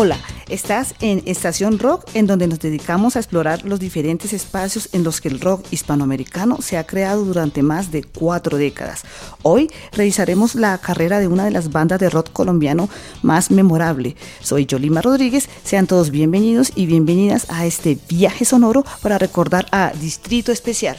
[0.00, 0.16] Hola,
[0.48, 5.20] estás en Estación Rock, en donde nos dedicamos a explorar los diferentes espacios en los
[5.20, 9.02] que el rock hispanoamericano se ha creado durante más de cuatro décadas.
[9.42, 12.88] Hoy revisaremos la carrera de una de las bandas de rock colombiano
[13.22, 14.14] más memorable.
[14.40, 19.90] Soy Yolima Rodríguez, sean todos bienvenidos y bienvenidas a este viaje sonoro para recordar a
[20.00, 20.96] Distrito Especial.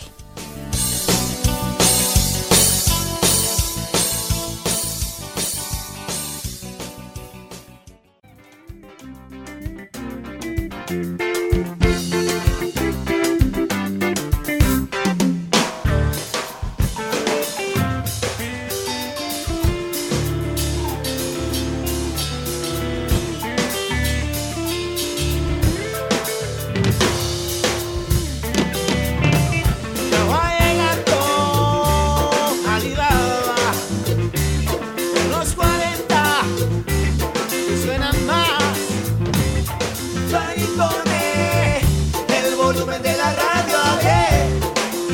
[43.10, 43.79] De la radio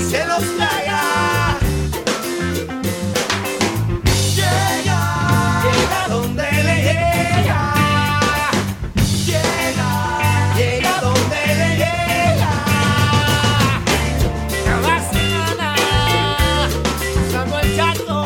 [0.10, 1.02] Se los traiga.
[4.38, 5.02] Llega
[5.66, 7.62] Llega donde le llega.
[9.30, 9.92] Llega
[10.58, 12.54] Llega donde le llega.
[14.66, 15.76] Cada semana
[17.28, 18.24] usando el charco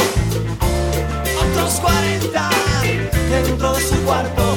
[1.44, 2.50] otros 40
[3.30, 4.49] dentro de su cuarto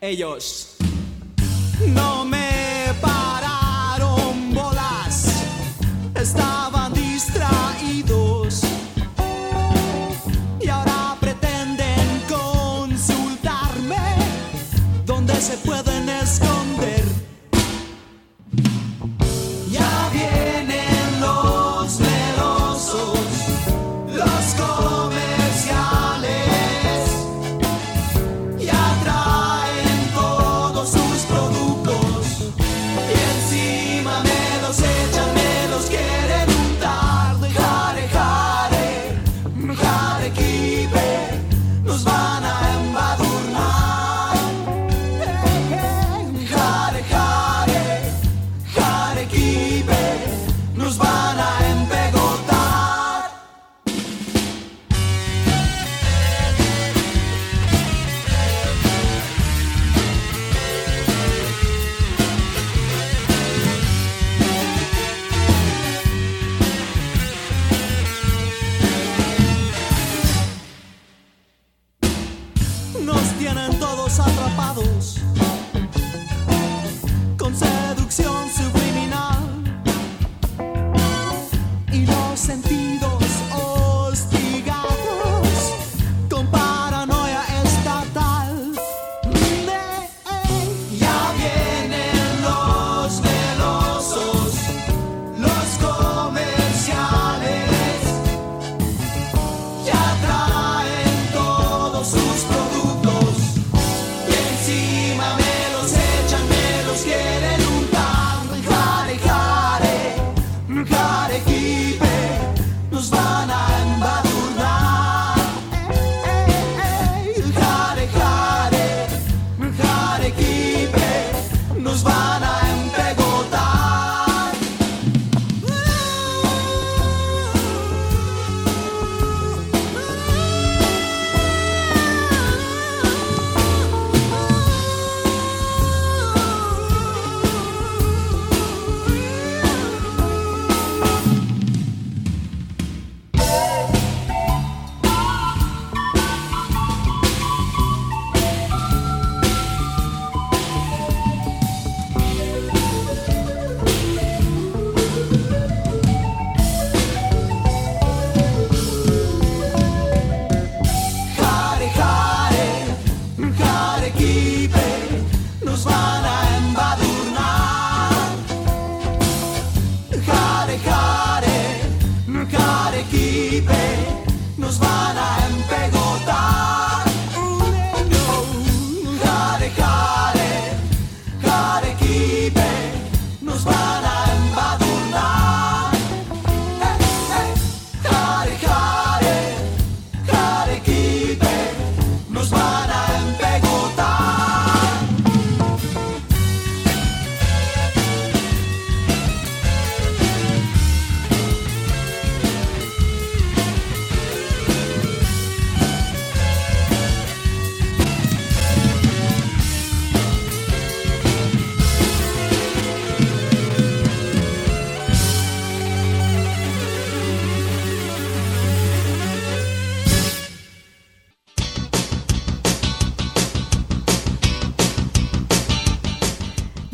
[0.00, 0.76] Ellos.
[1.80, 2.37] No me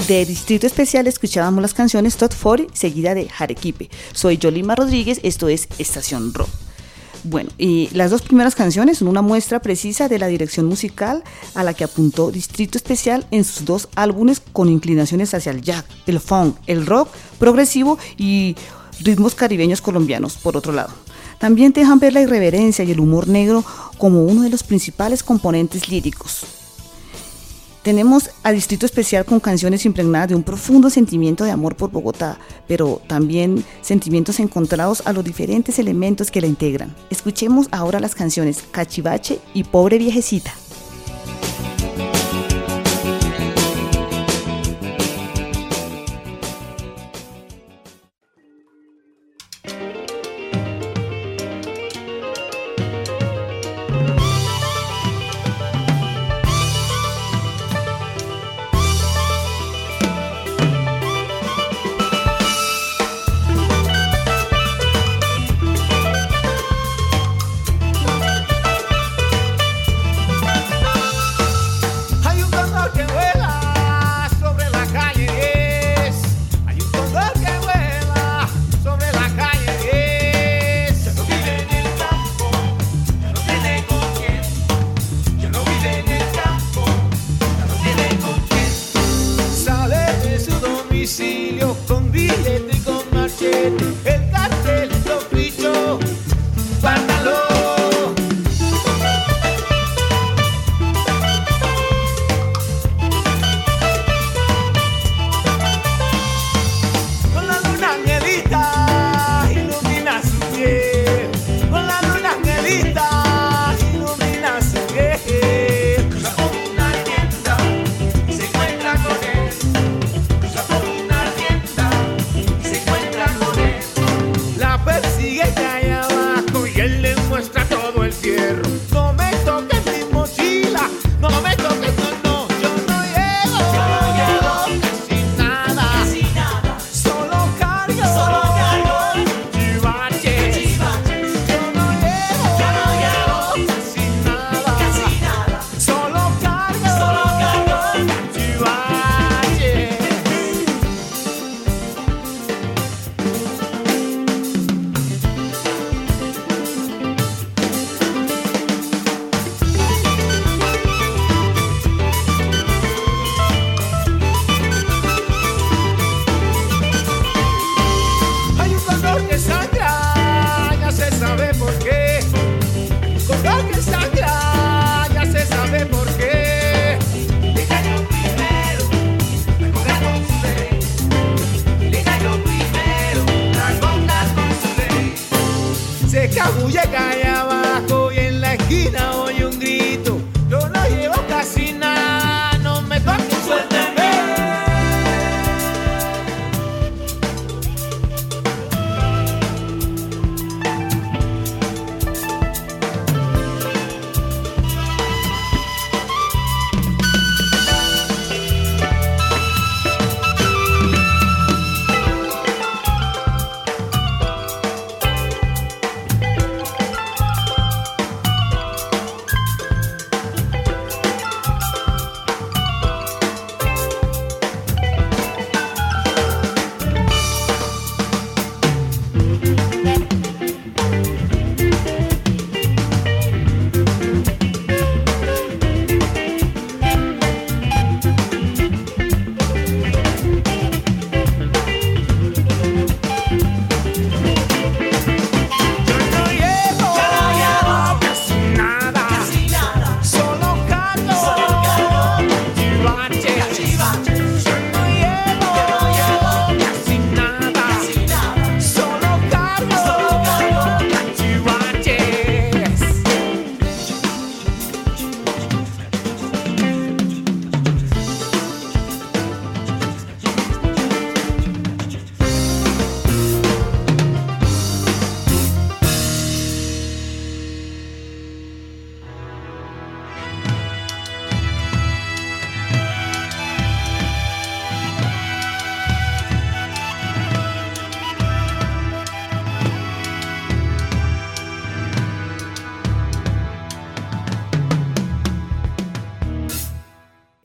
[0.08, 3.88] De Distrito Especial escuchábamos las canciones Tot 40 seguida de Jarequipe.
[4.12, 6.50] Soy Yolima Rodríguez, esto es Estación Rock.
[7.22, 11.64] Bueno, y las dos primeras canciones son una muestra precisa de la dirección musical a
[11.64, 16.20] la que apuntó Distrito Especial en sus dos álbumes con inclinaciones hacia el jazz, el
[16.20, 17.08] funk, el rock
[17.38, 18.56] progresivo y
[19.00, 20.92] ritmos caribeños colombianos, por otro lado.
[21.38, 23.64] También dejan ver la irreverencia y el humor negro
[23.96, 26.63] como uno de los principales componentes líricos.
[27.84, 32.38] Tenemos a Distrito Especial con canciones impregnadas de un profundo sentimiento de amor por Bogotá,
[32.66, 36.96] pero también sentimientos encontrados a los diferentes elementos que la integran.
[37.10, 40.54] Escuchemos ahora las canciones Cachivache y Pobre Viejecita.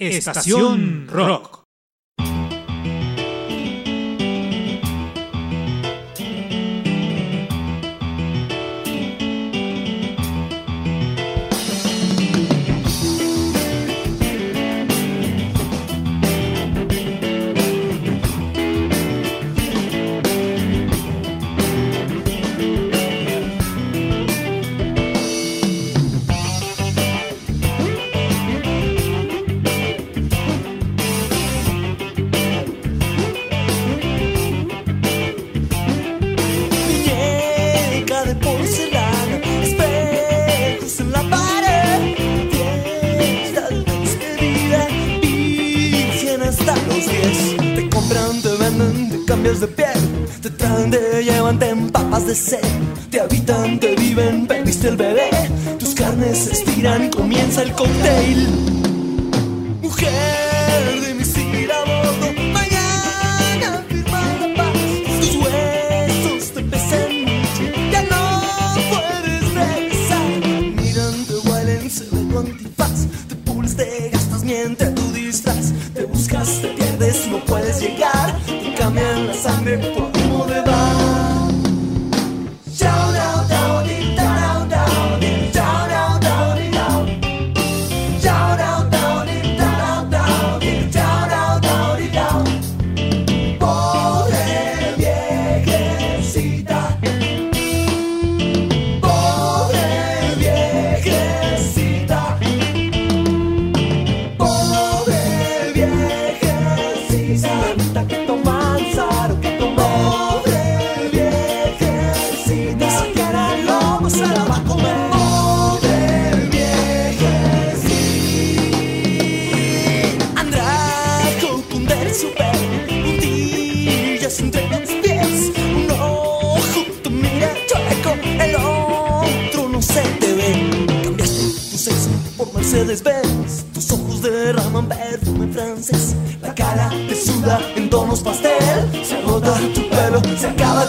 [0.10, 1.59] Estación Rock.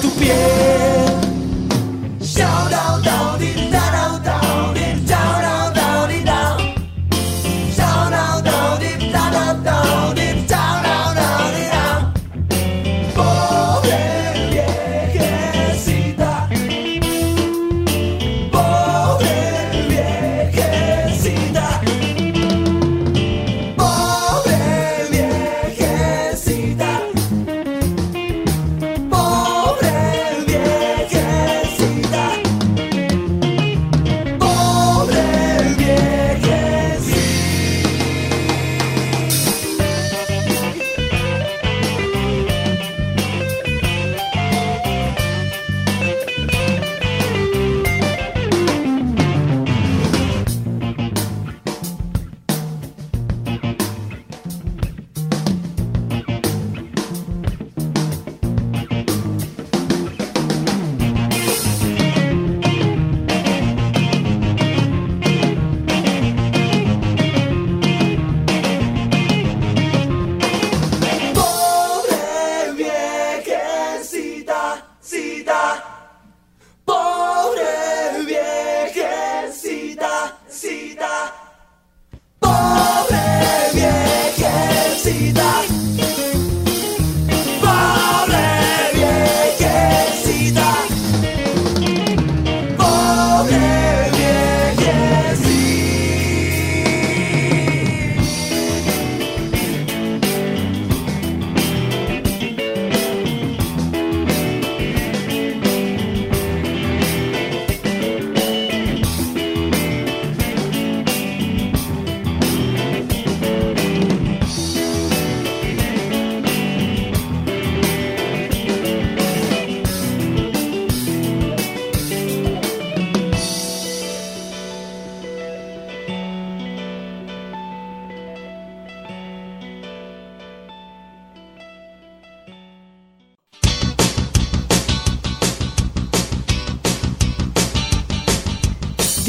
[0.01, 1.00] Tu piel.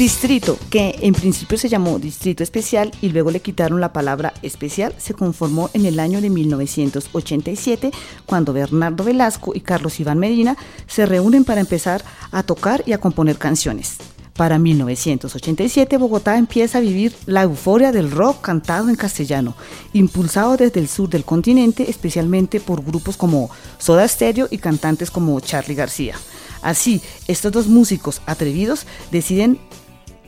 [0.02, 4.92] Distrito, que en principio se llamó Distrito Especial y luego le quitaron la palabra especial,
[4.98, 7.92] se conformó en el año de 1987
[8.26, 10.56] cuando Bernardo Velasco y Carlos Iván Medina
[10.88, 13.98] se reúnen para empezar a tocar y a componer canciones.
[14.34, 19.54] Para 1987 Bogotá empieza a vivir la euforia del rock cantado en castellano,
[19.92, 25.38] impulsado desde el sur del continente, especialmente por grupos como Soda Stereo y cantantes como
[25.38, 26.16] Charlie García.
[26.60, 29.60] Así, estos dos músicos atrevidos deciden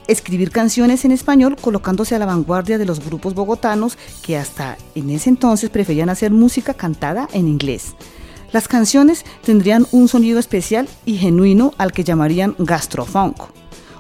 [0.09, 5.11] escribir canciones en español colocándose a la vanguardia de los grupos bogotanos que hasta en
[5.11, 7.95] ese entonces preferían hacer música cantada en inglés.
[8.53, 13.37] Las canciones tendrían un sonido especial y genuino al que llamarían gastrofunk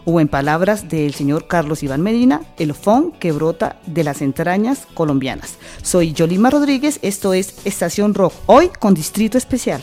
[0.04, 4.86] o en palabras del señor Carlos Iván Medina, el funk que brota de las entrañas
[4.94, 5.56] colombianas.
[5.82, 9.82] Soy Yolima Rodríguez, esto es Estación Rock, hoy con Distrito Especial.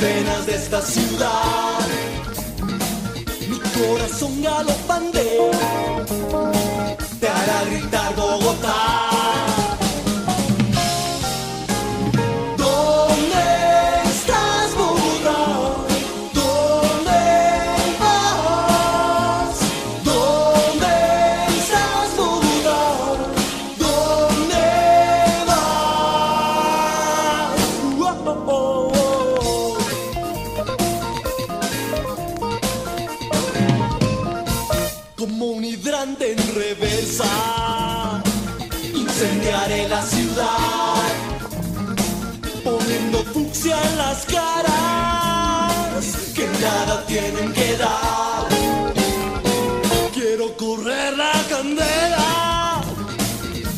[0.00, 1.78] Venas de esta ciudad.
[3.48, 5.22] Mi corazón galopante
[7.20, 9.19] te hará gritar Bogotá.
[50.14, 52.82] Quiero correr la candela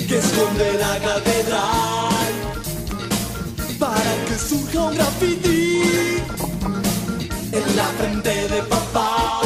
[0.08, 2.32] que esconde la catedral
[3.78, 5.82] para que surja un graffiti
[7.52, 9.42] en la frente de papá.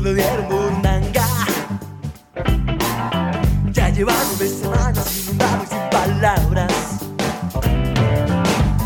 [0.00, 1.26] Le dieron burundanga.
[3.72, 6.72] Ya lleva nueve semanas inundado y sin palabras.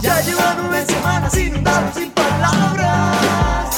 [0.01, 3.77] Ya lleva nueve semanas inundado y sin palabras.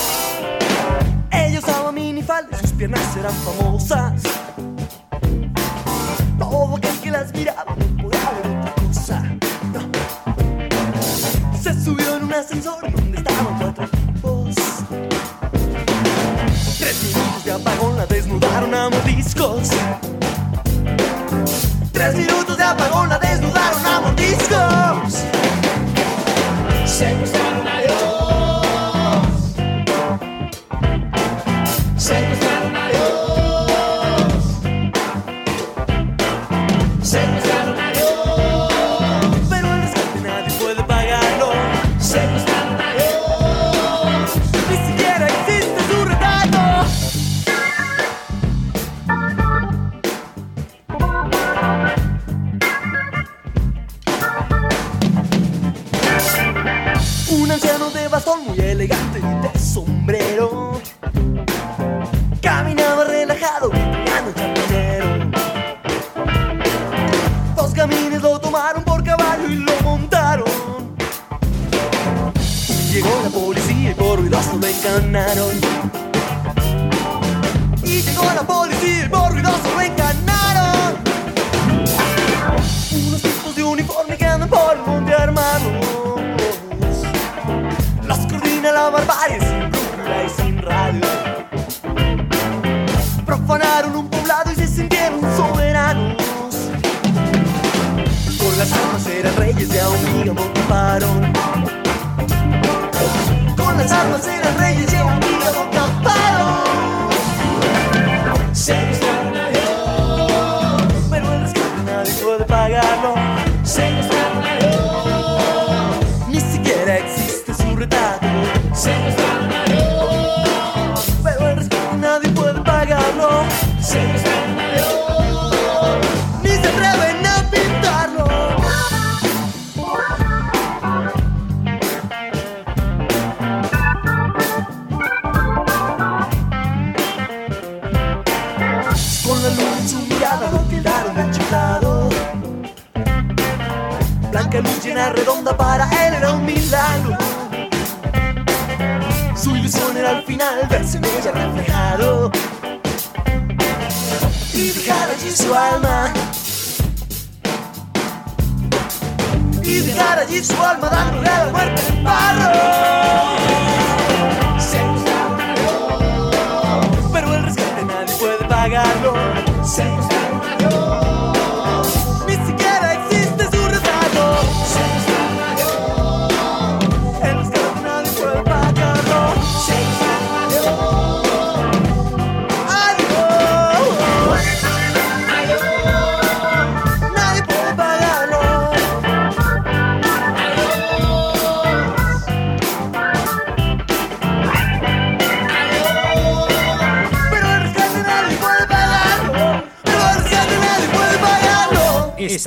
[1.30, 4.22] Ella usaba minifalda y sus piernas eran famosas.
[19.64, 19.93] Thanks.
[88.84, 91.00] La barbarie sin brújula y sin radio.
[93.24, 96.54] Profanaron un poblado y se sintieron soberanos.
[98.38, 101.32] Con las armas eran reyes de Aumígamo camparon
[103.56, 104.43] Con las armas eran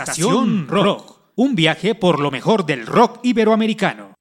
[0.04, 1.18] Estación Rock.
[1.36, 4.14] Un viaje por lo mejor del rock iberoamericano.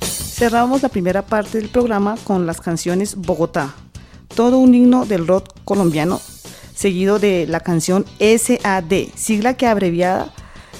[0.00, 3.74] Cerramos la primera parte del programa con las canciones Bogotá,
[4.36, 6.20] todo un himno del rock colombiano,
[6.72, 10.32] seguido de la canción SAD, sigla que abreviada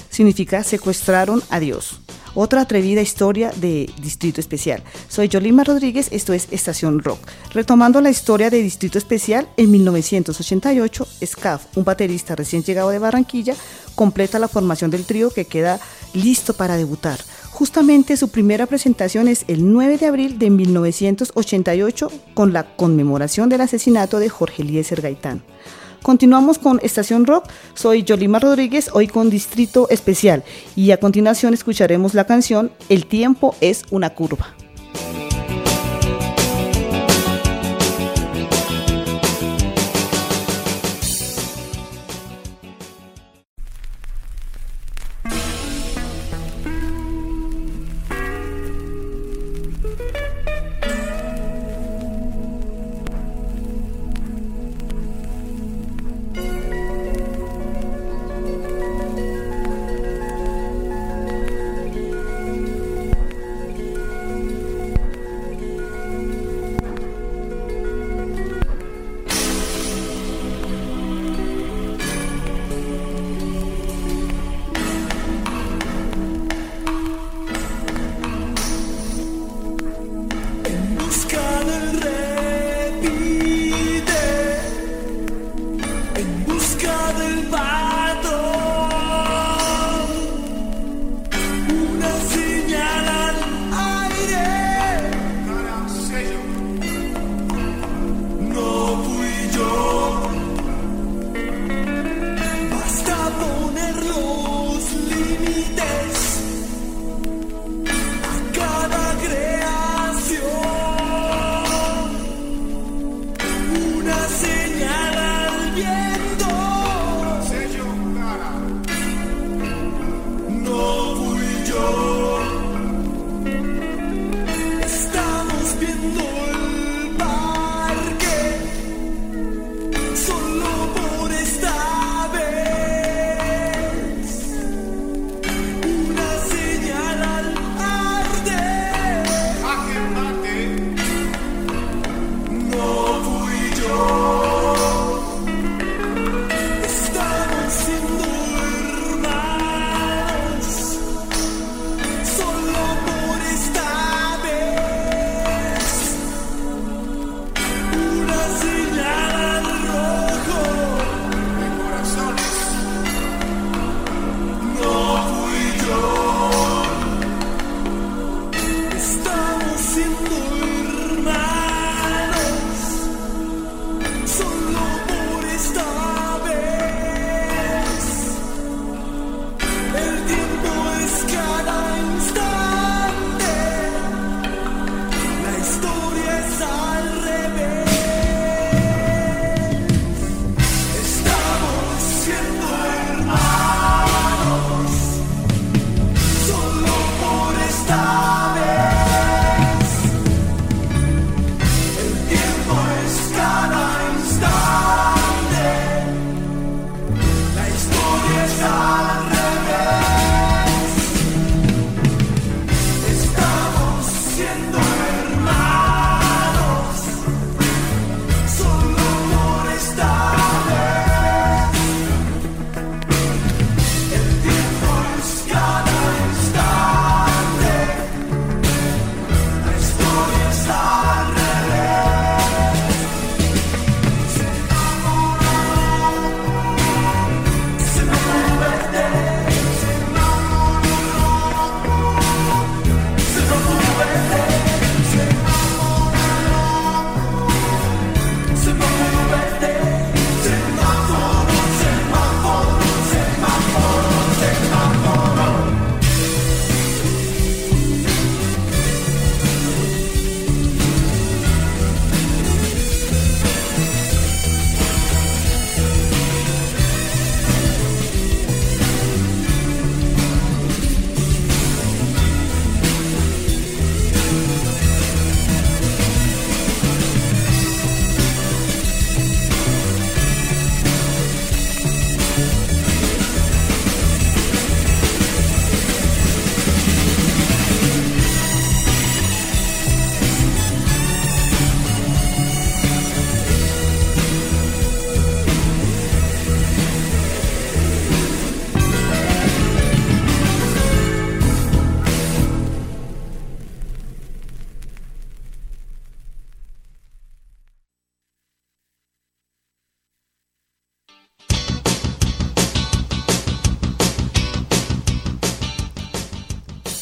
[0.09, 1.99] significa secuestraron a Dios.
[2.41, 4.81] Otra atrevida historia de Distrito Especial.
[5.09, 7.19] Soy Yolima Rodríguez, esto es Estación Rock.
[7.51, 13.55] Retomando la historia de Distrito Especial, en 1988, Scaf, un baterista recién llegado de Barranquilla,
[13.93, 15.81] completa la formación del trío que queda
[16.13, 17.19] listo para debutar.
[17.51, 23.59] Justamente su primera presentación es el 9 de abril de 1988 con la conmemoración del
[23.59, 25.43] asesinato de Jorge Eliezer Gaitán.
[26.01, 30.43] Continuamos con Estación Rock, soy Yolima Rodríguez, hoy con Distrito Especial
[30.75, 34.55] y a continuación escucharemos la canción El tiempo es una curva.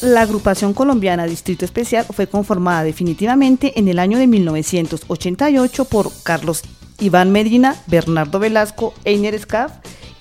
[0.08, 6.62] La agrupación colombiana Distrito Especial fue conformada definitivamente en el año de 1988 por Carlos
[6.98, 9.72] Iván Medina, Bernardo Velasco, Einer Scaff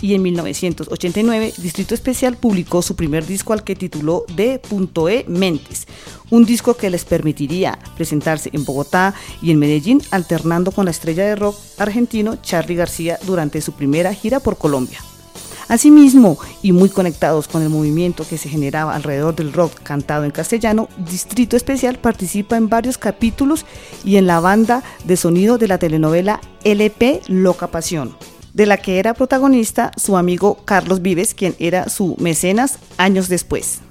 [0.01, 5.87] y en 1989 Distrito Especial publicó su primer disco al que tituló D.E Mentes,
[6.31, 11.25] un disco que les permitiría presentarse en Bogotá y en Medellín alternando con la estrella
[11.25, 14.99] de rock argentino Charly García durante su primera gira por Colombia.
[15.69, 20.31] Asimismo, y muy conectados con el movimiento que se generaba alrededor del rock cantado en
[20.31, 23.65] castellano, Distrito Especial participa en varios capítulos
[24.05, 28.15] y en la banda de sonido de la telenovela LP Loca Pasión,
[28.53, 33.81] de la que era protagonista su amigo Carlos Vives, quien era su mecenas años después.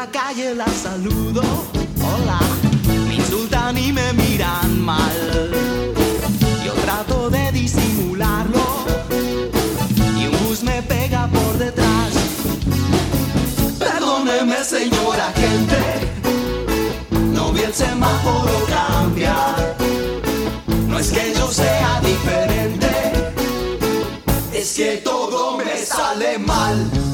[0.00, 1.42] La calle la saludo,
[2.00, 2.40] hola,
[3.06, 5.50] me insultan y me miran mal.
[6.64, 8.64] Yo trato de disimularlo
[10.18, 12.12] y un bus me pega por detrás.
[13.78, 15.82] Perdóneme señora gente,
[17.34, 19.76] no vi el semáforo cambiar.
[20.88, 22.92] No es que yo sea diferente,
[24.54, 27.09] es que todo me sale mal.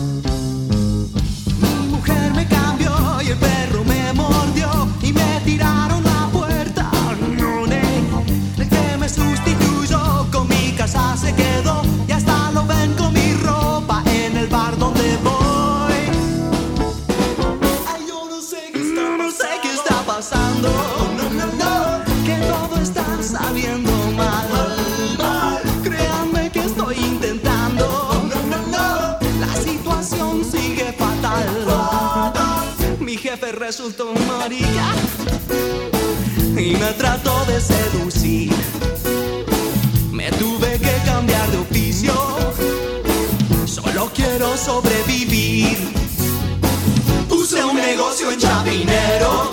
[36.86, 38.52] Me trató de seducir.
[40.12, 42.14] Me tuve que cambiar de oficio.
[43.64, 45.78] Solo quiero sobrevivir.
[47.28, 49.50] Puse un negocio en Chapinero,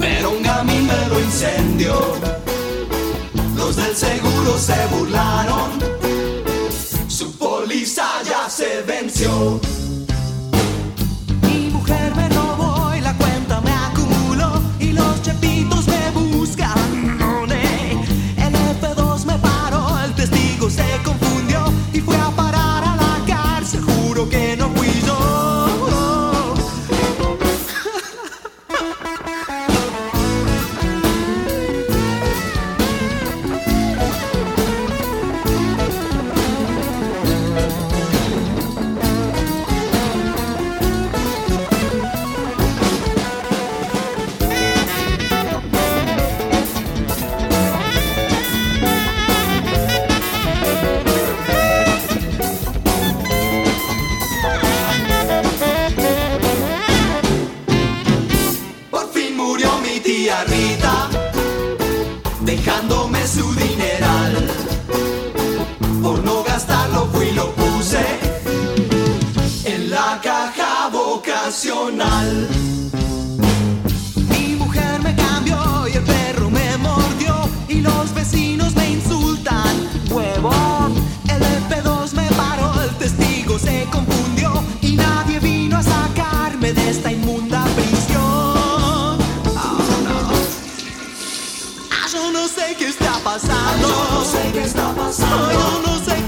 [0.00, 1.94] pero un gamín me lo incendió.
[3.56, 5.70] Los del seguro se burlaron,
[7.06, 9.60] su póliza ya se venció.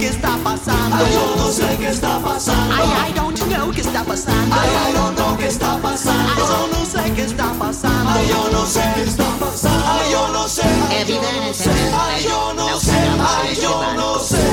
[0.05, 0.96] Qué está pasando.
[1.09, 2.74] yo no sé qué está pasando.
[2.74, 4.55] I, I don't know qué está pasando.
[4.55, 6.34] I, don't know qué está pasando.
[6.36, 8.22] yo no sé qué está pasando.
[8.28, 10.11] yo no sé qué está pasando.
[10.11, 10.62] yo no sé.
[11.00, 12.92] Evidentemente, yo no sé.
[12.92, 14.44] opinión yo no sé.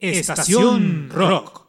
[0.00, 1.59] Estación Rock.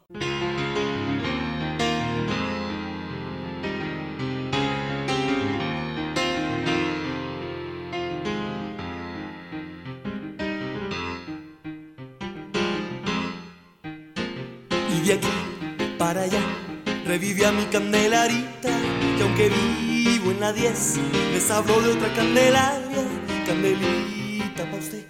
[17.22, 18.70] Revive a mi candelarita.
[19.16, 20.98] Y aunque vivo en la 10,
[21.32, 23.04] les hablo de otra Candelaria.
[23.46, 25.04] Candelita pa' usted,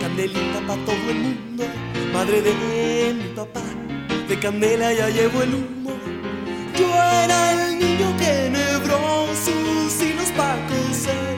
[0.00, 1.64] candelita pa' todo el mundo.
[2.14, 2.52] Madre de
[3.12, 3.62] mi papá,
[4.28, 5.92] de candela ya llevo el humo.
[6.78, 6.88] Yo
[7.24, 11.36] era el niño que enhebró sus hilos pa' coser,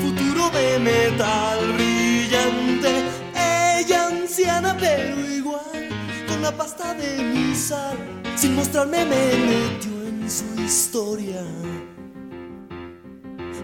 [0.00, 2.92] futuro de metal brillante.
[3.34, 5.88] Ella anciana pero igual,
[6.28, 7.98] con la pasta de mi sal,
[8.36, 11.42] sin mostrarme me metió en su historia.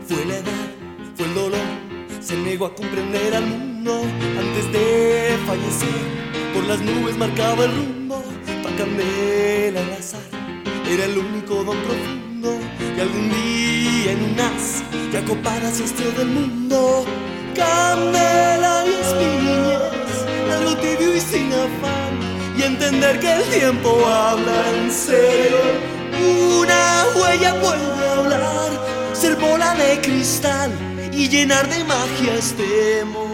[0.08, 0.68] Fue la edad,
[1.14, 1.60] fue el dolor,
[2.20, 4.02] se negó a comprender al mundo
[4.38, 6.02] antes de fallecer.
[6.54, 8.22] Por las nubes marcaba el rumbo,
[8.62, 10.20] pa' candela al azar.
[10.90, 12.58] Era el único don profundo
[12.96, 14.82] y algún día en un as
[15.26, 17.04] copada se hastió del mundo.
[17.54, 20.14] Candela y es mi niñez,
[20.50, 22.21] algo y sin afán
[22.66, 25.58] entender que el tiempo habla en serio.
[26.60, 28.70] Una huella a hablar,
[29.12, 30.70] ser bola de cristal
[31.12, 33.31] y llenar de magia este momento.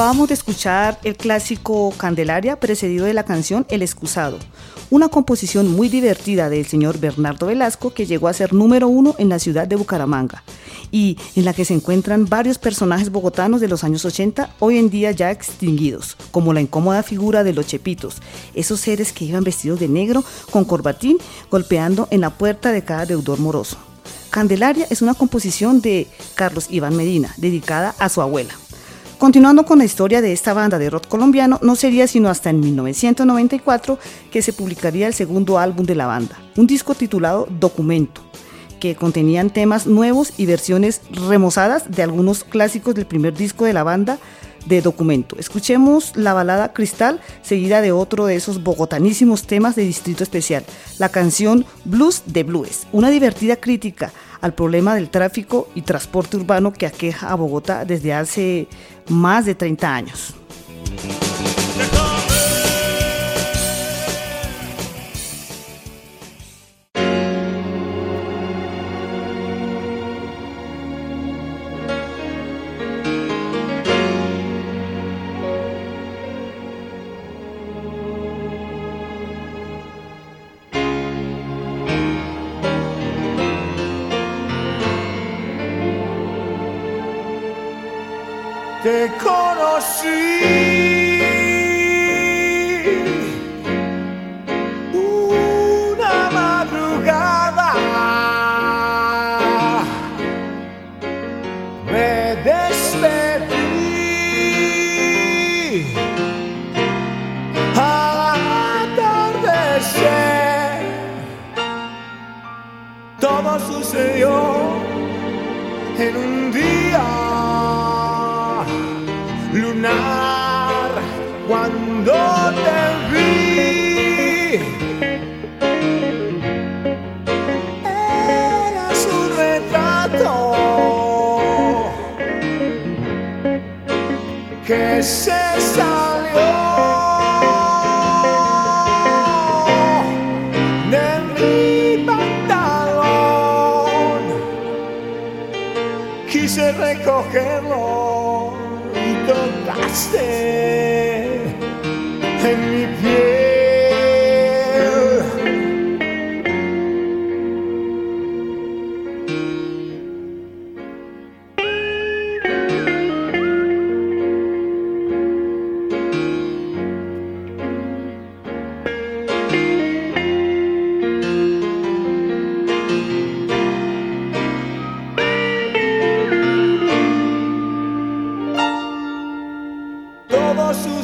[0.00, 4.38] Acabamos de escuchar el clásico Candelaria precedido de la canción El Excusado,
[4.88, 9.28] una composición muy divertida del señor Bernardo Velasco que llegó a ser número uno en
[9.28, 10.42] la ciudad de Bucaramanga
[10.90, 14.88] y en la que se encuentran varios personajes bogotanos de los años 80, hoy en
[14.88, 18.22] día ya extinguidos, como la incómoda figura de los chepitos,
[18.54, 21.18] esos seres que iban vestidos de negro con corbatín
[21.50, 23.76] golpeando en la puerta de cada deudor moroso.
[24.30, 28.54] Candelaria es una composición de Carlos Iván Medina, dedicada a su abuela.
[29.20, 32.60] Continuando con la historia de esta banda de rock colombiano, no sería sino hasta en
[32.60, 33.98] 1994
[34.32, 38.22] que se publicaría el segundo álbum de la banda, un disco titulado Documento,
[38.80, 43.82] que contenían temas nuevos y versiones remozadas de algunos clásicos del primer disco de la
[43.82, 44.18] banda
[44.64, 45.36] de Documento.
[45.38, 50.64] Escuchemos la balada Cristal, seguida de otro de esos bogotanísimos temas de Distrito Especial,
[50.98, 56.72] la canción Blues de Blues, una divertida crítica al problema del tráfico y transporte urbano
[56.72, 58.68] que aqueja a Bogotá desde hace
[59.08, 60.34] más de 30 años.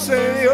[0.07, 0.46] Todo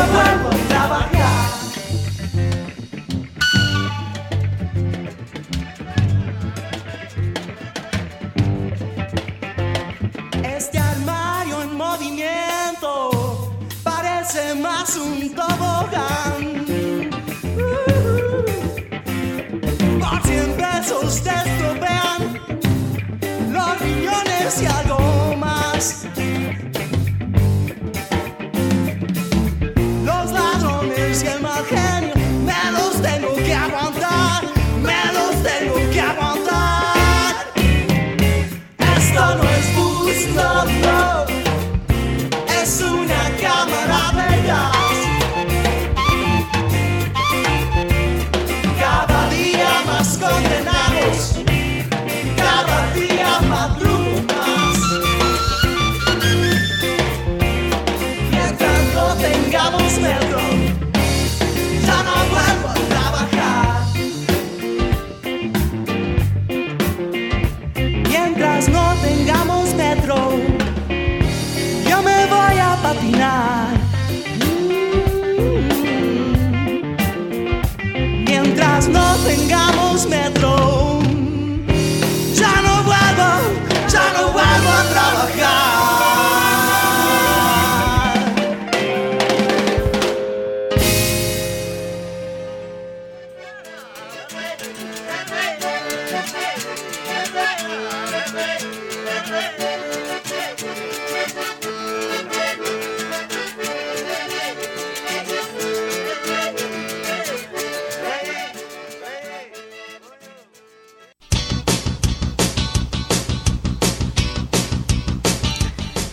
[0.00, 0.49] yo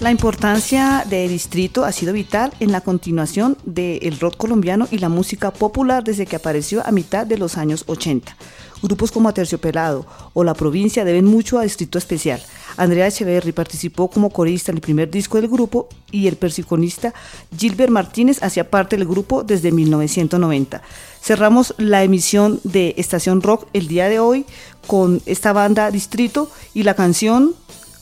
[0.08, 5.10] La importancia de Distrito ha sido vital en la continuación del rock colombiano y la
[5.10, 8.38] música popular desde que apareció a mitad de los años 80.
[8.82, 12.42] Grupos como Aterciopelado o La Provincia deben mucho a Distrito Especial.
[12.78, 17.14] Andrea Echeverry participó como corista en el primer disco del grupo y el percusionista
[17.58, 20.84] Gilbert Martínez hacía parte del grupo desde 1990.
[21.22, 24.46] Cerramos la emisión de Estación Rock el día de hoy
[24.88, 27.56] con esta banda Distrito y la canción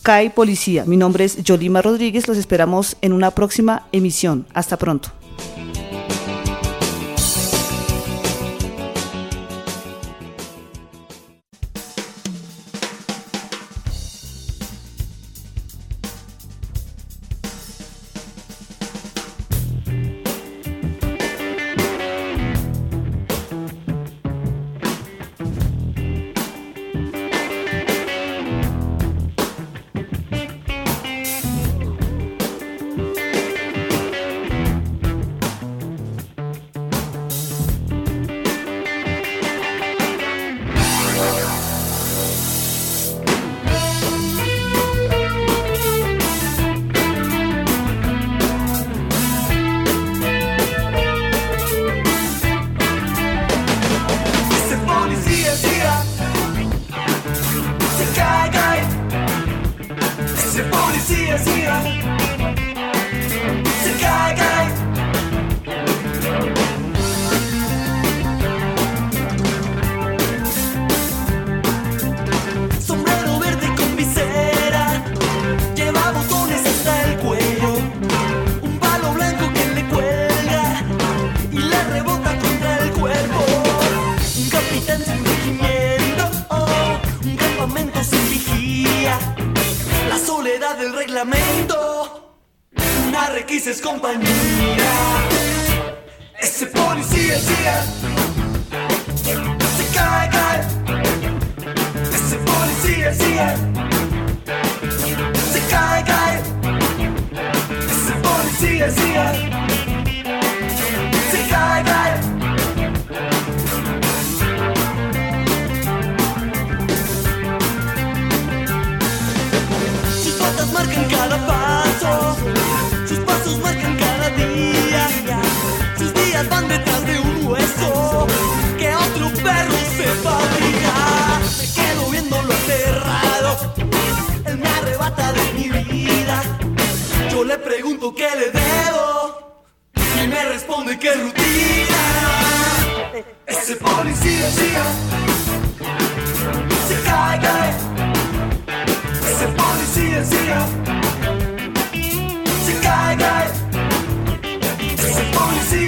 [0.05, 0.85] CAI Policía.
[0.85, 4.45] Mi nombre es Yolima Rodríguez, los esperamos en una próxima emisión.
[4.53, 5.09] Hasta pronto.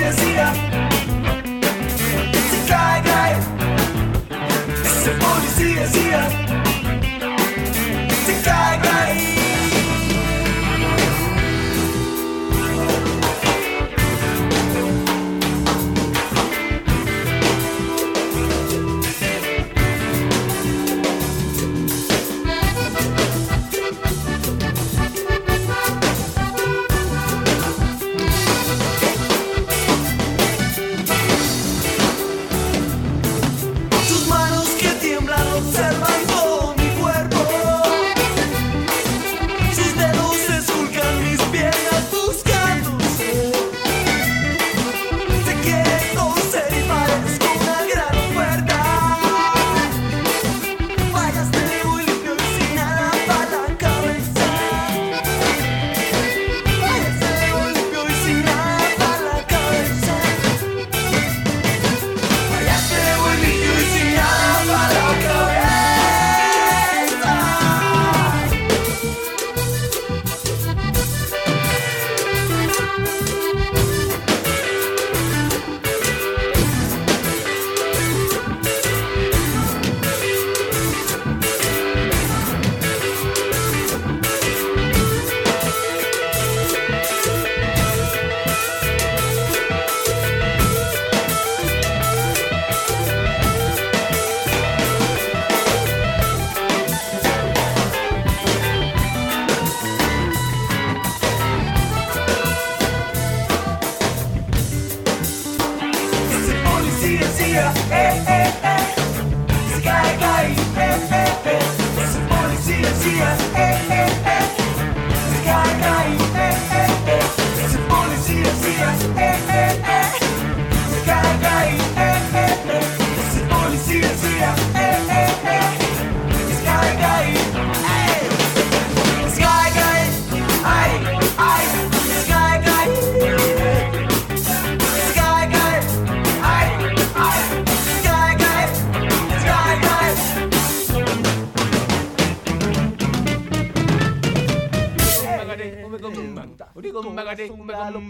[0.07, 0.66] Policía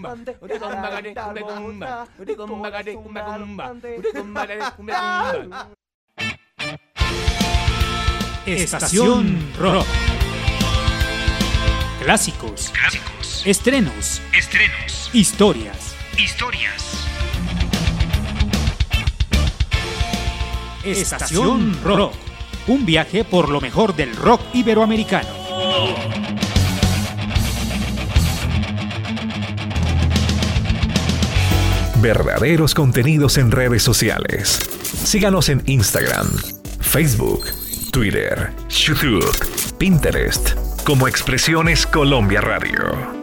[8.45, 9.85] Estación Rock.
[12.01, 13.45] Clásicos, Clásicos.
[13.45, 15.09] estrenos, Estrenos.
[15.13, 15.95] historias.
[16.17, 17.05] Historias.
[20.85, 22.13] Estación Rock.
[22.67, 25.36] Un viaje por lo mejor del rock iberoamericano.
[32.01, 34.59] Verdaderos contenidos en redes sociales.
[34.83, 36.27] Síganos en Instagram,
[36.79, 37.45] Facebook,
[37.91, 39.25] Twitter, YouTube,
[39.79, 40.51] Pinterest
[40.83, 43.16] como Expresiones Colombia Radio.